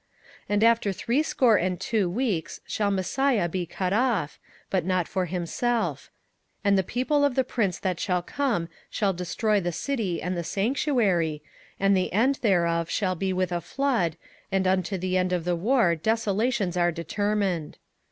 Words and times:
27:009:026 0.45 0.45
And 0.49 0.63
after 0.63 0.91
threescore 0.91 1.57
and 1.57 1.79
two 1.79 2.09
weeks 2.09 2.59
shall 2.65 2.89
Messiah 2.89 3.47
be 3.47 3.67
cut 3.67 3.93
off, 3.93 4.39
but 4.71 4.83
not 4.83 5.07
for 5.07 5.27
himself: 5.27 6.09
and 6.63 6.75
the 6.75 6.81
people 6.81 7.23
of 7.23 7.35
the 7.35 7.43
prince 7.43 7.77
that 7.77 7.99
shall 7.99 8.23
come 8.23 8.67
shall 8.89 9.13
destroy 9.13 9.59
the 9.59 9.71
city 9.71 10.19
and 10.19 10.35
the 10.35 10.43
sanctuary; 10.43 11.43
and 11.79 11.95
the 11.95 12.11
end 12.13 12.39
thereof 12.41 12.89
shall 12.89 13.13
be 13.13 13.31
with 13.31 13.51
a 13.51 13.61
flood, 13.61 14.17
and 14.51 14.65
unto 14.65 14.97
the 14.97 15.17
end 15.17 15.31
of 15.31 15.45
the 15.45 15.55
war 15.55 15.93
desolations 15.93 16.75
are 16.75 16.91
determined. 16.91 17.77